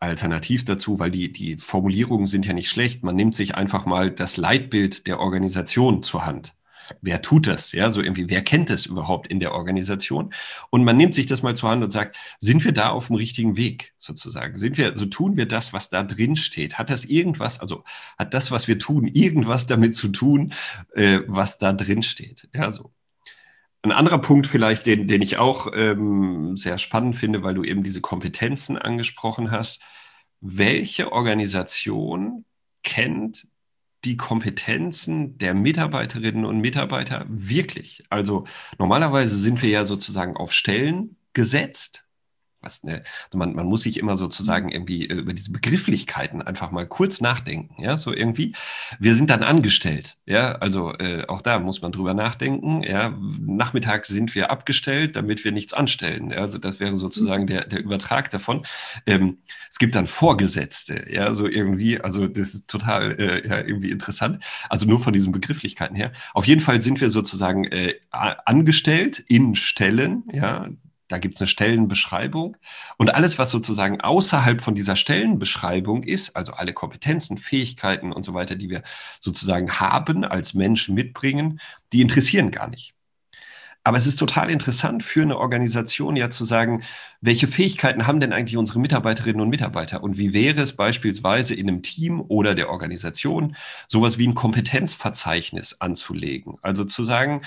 [0.00, 4.10] alternativ dazu, weil die, die Formulierungen sind ja nicht schlecht, man nimmt sich einfach mal
[4.10, 6.54] das Leitbild der Organisation zur Hand.
[7.00, 7.72] Wer tut das?
[7.72, 10.34] Ja, so irgendwie, wer kennt es überhaupt in der Organisation?
[10.68, 13.16] Und man nimmt sich das mal zur Hand und sagt, sind wir da auf dem
[13.16, 14.58] richtigen Weg sozusagen?
[14.58, 16.78] Sind wir, so tun wir das, was da drin steht?
[16.78, 17.82] Hat das irgendwas, also
[18.18, 20.52] hat das, was wir tun, irgendwas damit zu tun,
[20.94, 22.46] äh, was da drin steht?
[22.54, 22.92] Ja, so.
[23.86, 27.84] Ein anderer Punkt vielleicht, den, den ich auch ähm, sehr spannend finde, weil du eben
[27.84, 29.80] diese Kompetenzen angesprochen hast.
[30.40, 32.44] Welche Organisation
[32.82, 33.46] kennt
[34.04, 38.02] die Kompetenzen der Mitarbeiterinnen und Mitarbeiter wirklich?
[38.10, 38.44] Also
[38.76, 42.05] normalerweise sind wir ja sozusagen auf Stellen gesetzt
[42.66, 43.02] was, ne?
[43.26, 47.20] Also man, man muss sich immer sozusagen irgendwie äh, über diese Begrifflichkeiten einfach mal kurz
[47.20, 48.54] nachdenken, ja, so irgendwie.
[48.98, 53.16] Wir sind dann angestellt, ja, also äh, auch da muss man drüber nachdenken, ja.
[53.40, 56.38] Nachmittags sind wir abgestellt, damit wir nichts anstellen, ja?
[56.38, 57.48] also das wäre sozusagen mhm.
[57.48, 58.66] der, der Übertrag davon.
[59.06, 59.38] Ähm,
[59.70, 64.42] es gibt dann Vorgesetzte, ja, so irgendwie, also das ist total äh, ja, irgendwie interessant,
[64.68, 66.12] also nur von diesen Begrifflichkeiten her.
[66.34, 70.68] Auf jeden Fall sind wir sozusagen äh, angestellt in Stellen, ja,
[71.08, 72.56] da gibt es eine Stellenbeschreibung.
[72.96, 78.34] Und alles, was sozusagen außerhalb von dieser Stellenbeschreibung ist, also alle Kompetenzen, Fähigkeiten und so
[78.34, 78.82] weiter, die wir
[79.20, 81.60] sozusagen haben, als Menschen mitbringen,
[81.92, 82.95] die interessieren gar nicht.
[83.86, 86.82] Aber es ist total interessant für eine Organisation ja zu sagen,
[87.20, 90.02] welche Fähigkeiten haben denn eigentlich unsere Mitarbeiterinnen und Mitarbeiter?
[90.02, 93.54] Und wie wäre es beispielsweise in einem Team oder der Organisation,
[93.86, 96.56] sowas wie ein Kompetenzverzeichnis anzulegen?
[96.62, 97.42] Also zu sagen,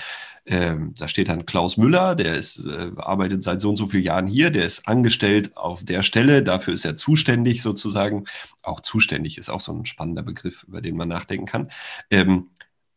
[0.46, 4.04] äh, da steht dann Klaus Müller, der ist, äh, arbeitet seit so und so vielen
[4.04, 8.24] Jahren hier, der ist angestellt auf der Stelle, dafür ist er zuständig sozusagen.
[8.62, 11.70] Auch zuständig ist auch so ein spannender Begriff, über den man nachdenken kann.
[12.10, 12.46] Ähm,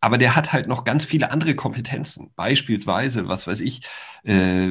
[0.04, 2.32] aber der hat halt noch ganz viele andere Kompetenzen.
[2.36, 3.84] Beispielsweise, was weiß ich,
[4.26, 4.70] äh,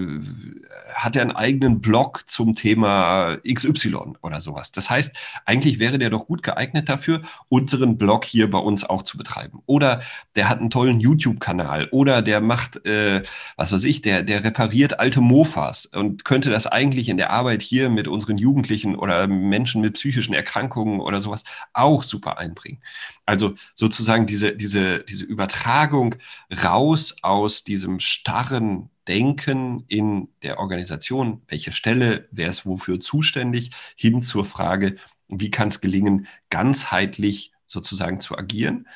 [0.92, 4.73] hat er einen eigenen Blog zum Thema XY oder sowas.
[4.73, 5.16] Das heißt,
[5.47, 9.62] eigentlich wäre der doch gut geeignet dafür, unseren Blog hier bei uns auch zu betreiben.
[9.64, 10.03] Oder
[10.37, 11.88] der hat einen tollen YouTube-Kanal.
[11.92, 13.23] Oder der macht, äh,
[13.57, 17.62] was weiß ich, der, der repariert alte Mofas und könnte das eigentlich in der Arbeit
[17.62, 22.83] hier mit unseren Jugendlichen oder Menschen mit psychischen Erkrankungen oder sowas auch super einbringen.
[23.25, 26.14] Also sozusagen diese, diese, diese Übertragung
[26.50, 34.22] raus aus diesem starren Denken in der Organisation, welche Stelle, wer ist wofür zuständig, hin
[34.22, 34.96] zur Frage,
[35.28, 38.87] wie kann es gelingen, ganzheitlich sozusagen zu agieren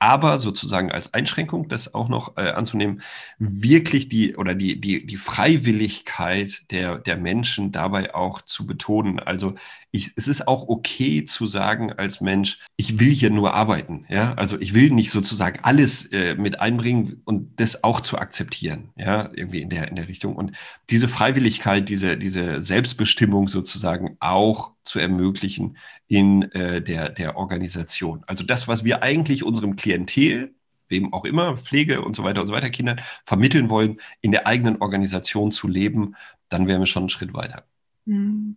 [0.00, 3.02] aber sozusagen als Einschränkung, das auch noch äh, anzunehmen,
[3.38, 9.20] wirklich die oder die, die, die Freiwilligkeit der, der Menschen dabei auch zu betonen.
[9.20, 9.54] Also
[9.92, 14.04] ich, es ist auch okay zu sagen als Mensch, ich will hier nur arbeiten.
[14.08, 18.90] Ja, also ich will nicht sozusagen alles äh, mit einbringen und das auch zu akzeptieren.
[18.96, 20.36] Ja, irgendwie in der, in der Richtung.
[20.36, 20.52] Und
[20.90, 25.76] diese Freiwilligkeit, diese, diese Selbstbestimmung sozusagen auch zu ermöglichen
[26.06, 28.22] in äh, der, der Organisation.
[28.26, 30.54] Also das, was wir eigentlich unserem Klientel,
[30.88, 34.46] wem auch immer, Pflege und so weiter und so weiter, Kindern vermitteln wollen, in der
[34.46, 36.14] eigenen Organisation zu leben,
[36.48, 37.64] dann wären wir schon einen Schritt weiter.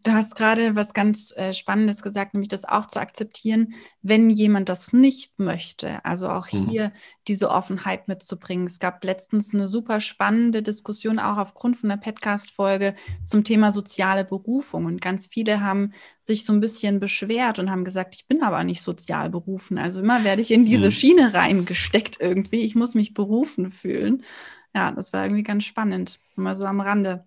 [0.01, 4.69] Du hast gerade was ganz äh, Spannendes gesagt, nämlich das auch zu akzeptieren, wenn jemand
[4.69, 6.03] das nicht möchte.
[6.03, 6.67] Also auch mhm.
[6.67, 6.93] hier
[7.27, 8.65] diese Offenheit mitzubringen.
[8.65, 14.25] Es gab letztens eine super spannende Diskussion, auch aufgrund von der Podcast-Folge zum Thema soziale
[14.25, 14.85] Berufung.
[14.85, 18.63] Und ganz viele haben sich so ein bisschen beschwert und haben gesagt, ich bin aber
[18.63, 19.77] nicht sozial berufen.
[19.77, 20.91] Also immer werde ich in diese mhm.
[20.91, 22.61] Schiene reingesteckt irgendwie.
[22.61, 24.23] Ich muss mich berufen fühlen.
[24.73, 26.19] Ja, das war irgendwie ganz spannend.
[26.35, 27.25] Immer so am Rande.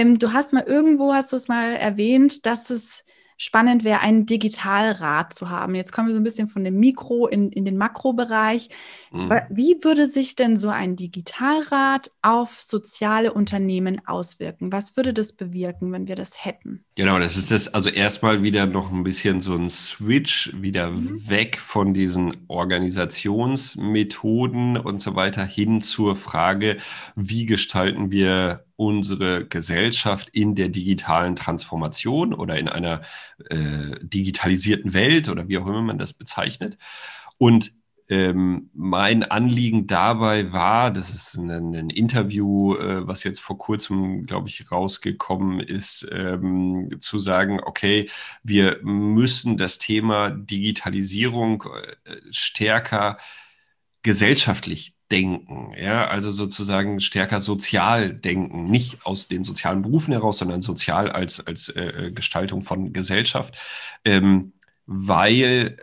[0.00, 3.04] Ähm, du hast mal irgendwo, hast du es mal erwähnt, dass es
[3.36, 5.74] spannend wäre, einen Digitalrat zu haben.
[5.74, 8.68] Jetzt kommen wir so ein bisschen von dem Mikro in, in den Makrobereich.
[9.12, 9.32] Mhm.
[9.48, 14.70] Wie würde sich denn so ein Digitalrat auf soziale Unternehmen auswirken?
[14.72, 16.84] Was würde das bewirken, wenn wir das hätten?
[16.96, 21.26] Genau, das ist das, also erstmal wieder noch ein bisschen so ein Switch, wieder mhm.
[21.26, 26.76] weg von diesen Organisationsmethoden und so weiter hin zur Frage,
[27.16, 33.02] wie gestalten wir unsere Gesellschaft in der digitalen Transformation oder in einer
[33.50, 36.78] äh, digitalisierten Welt oder wie auch immer man das bezeichnet.
[37.36, 37.74] Und
[38.08, 44.24] ähm, mein Anliegen dabei war, das ist ein, ein Interview, äh, was jetzt vor kurzem,
[44.24, 48.08] glaube ich, rausgekommen ist, ähm, zu sagen, okay,
[48.42, 53.18] wir müssen das Thema Digitalisierung äh, stärker
[54.02, 60.62] gesellschaftlich denken, ja, also sozusagen stärker sozial denken, nicht aus den sozialen Berufen heraus, sondern
[60.62, 63.56] sozial als, als äh, äh, Gestaltung von Gesellschaft,
[64.04, 64.52] ähm,
[64.86, 65.76] weil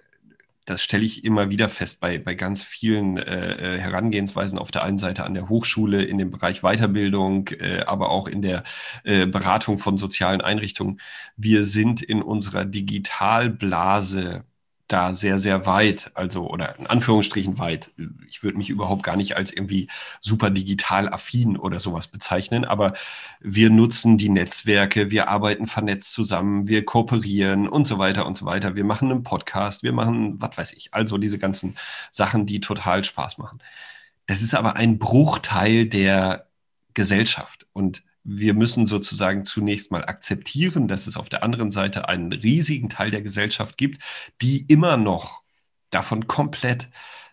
[0.67, 4.83] das stelle ich immer wieder fest bei, bei ganz vielen äh, äh, Herangehensweisen auf der
[4.83, 8.63] einen Seite an der Hochschule, in dem Bereich Weiterbildung, äh, aber auch in der
[9.05, 10.99] äh, Beratung von sozialen Einrichtungen.
[11.37, 14.43] Wir sind in unserer Digitalblase
[14.87, 17.91] da sehr, sehr weit, also oder in Anführungsstrichen weit.
[18.29, 19.89] Ich würde mich überhaupt gar nicht als irgendwie
[20.21, 22.93] super digital affin oder sowas bezeichnen, aber
[23.39, 28.45] wir nutzen die Netzwerke, wir arbeiten vernetzt zusammen, wir kooperieren und so weiter und so
[28.45, 28.75] weiter.
[28.75, 31.75] Wir machen einen Podcast, wir machen, was weiß ich, also diese ganzen
[32.11, 33.59] Sachen, die total Spaß machen.
[34.25, 36.47] Das ist aber ein Bruchteil der
[36.93, 42.33] Gesellschaft und wir müssen sozusagen zunächst mal akzeptieren, dass es auf der anderen Seite einen
[42.33, 44.01] riesigen Teil der Gesellschaft gibt,
[44.41, 45.43] die immer noch
[45.91, 46.89] davon komplett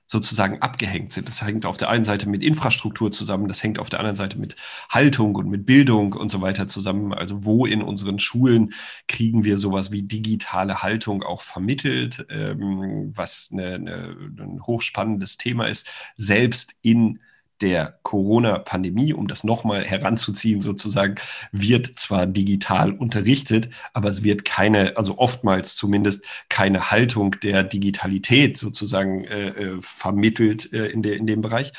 [0.06, 1.26] sozusagen abgehängt sind.
[1.26, 4.38] Das hängt auf der einen Seite mit Infrastruktur zusammen, das hängt auf der anderen Seite
[4.38, 4.54] mit
[4.88, 7.12] Haltung und mit Bildung und so weiter zusammen.
[7.12, 8.74] Also wo in unseren Schulen
[9.08, 15.66] kriegen wir sowas wie digitale Haltung auch vermittelt, ähm, was eine, eine, ein hochspannendes Thema
[15.66, 17.18] ist, selbst in
[17.60, 21.16] der Corona-Pandemie, um das nochmal heranzuziehen, sozusagen,
[21.52, 28.56] wird zwar digital unterrichtet, aber es wird keine, also oftmals zumindest keine Haltung der Digitalität
[28.56, 31.72] sozusagen äh, äh vermittelt äh, in, der, in dem Bereich.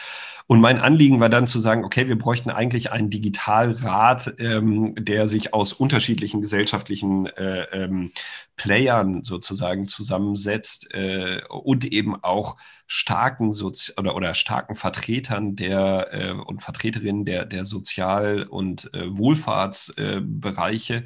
[0.47, 5.27] Und mein Anliegen war dann zu sagen, okay, wir bräuchten eigentlich einen Digitalrat, ähm, der
[5.27, 8.11] sich aus unterschiedlichen gesellschaftlichen äh, ähm,
[8.55, 16.31] Playern sozusagen zusammensetzt äh, und eben auch starken Sozi oder, oder starken Vertretern der äh,
[16.33, 21.05] und Vertreterinnen der, der Sozial- und äh, Wohlfahrtsbereiche,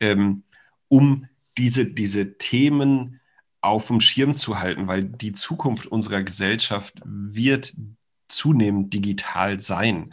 [0.00, 0.42] ähm,
[0.88, 3.20] um diese, diese Themen
[3.60, 7.74] auf dem Schirm zu halten, weil die Zukunft unserer Gesellschaft wird
[8.30, 10.10] zunehmend digital sein.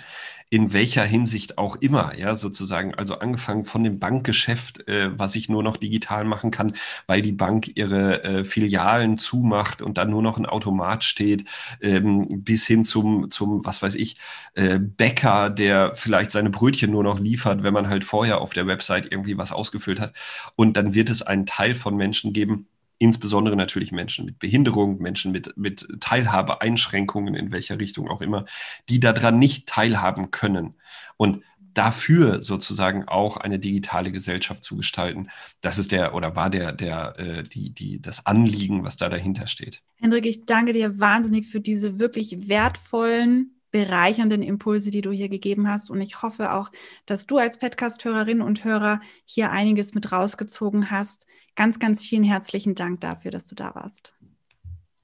[0.50, 2.96] In welcher Hinsicht auch immer, ja, sozusagen.
[2.96, 6.72] Also angefangen von dem Bankgeschäft, äh, was ich nur noch digital machen kann,
[7.06, 11.44] weil die Bank ihre äh, Filialen zumacht und dann nur noch ein Automat steht,
[11.82, 14.16] ähm, bis hin zum, zum, was weiß ich,
[14.56, 18.68] äh, Bäcker, der vielleicht seine Brötchen nur noch liefert, wenn man halt vorher auf der
[18.68, 20.14] Website irgendwie was ausgefüllt hat.
[20.56, 22.68] Und dann wird es einen Teil von Menschen geben,
[23.00, 28.46] insbesondere natürlich Menschen mit Behinderung, Menschen mit, mit Teilhabeeinschränkungen, in welcher Richtung auch immer,
[28.90, 30.76] die daran nicht teilhaben können.
[31.18, 31.44] Und
[31.78, 35.30] dafür sozusagen auch eine digitale Gesellschaft zu gestalten.
[35.62, 39.46] Das ist der oder war der, der, äh, die, die, das Anliegen, was da dahinter
[39.46, 39.84] steht.
[39.98, 45.70] Hendrik, ich danke dir wahnsinnig für diese wirklich wertvollen bereichernden Impulse, die du hier gegeben
[45.70, 45.90] hast.
[45.90, 46.72] Und ich hoffe auch,
[47.06, 51.28] dass du als Podcast-Hörerin und Hörer hier einiges mit rausgezogen hast.
[51.56, 54.14] Ganz, ganz vielen herzlichen Dank dafür, dass du da warst.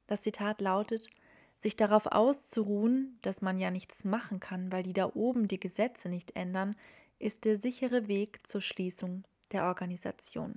[0.06, 1.10] Das Zitat lautet,
[1.56, 6.08] Sich darauf auszuruhen, dass man ja nichts machen kann, weil die da oben die Gesetze
[6.08, 6.76] nicht ändern,
[7.18, 10.54] ist der sichere Weg zur Schließung der Organisation.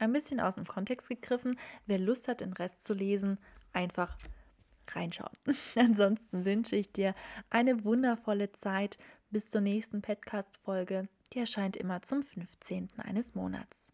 [0.00, 3.38] Ein bisschen aus dem Kontext gegriffen, wer Lust hat, den Rest zu lesen,
[3.74, 4.16] einfach
[4.88, 5.36] reinschauen.
[5.76, 7.14] Ansonsten wünsche ich dir
[7.50, 8.98] eine wundervolle Zeit
[9.30, 11.08] bis zur nächsten Podcast-Folge.
[11.34, 12.88] Die erscheint immer zum 15.
[12.96, 13.92] eines Monats.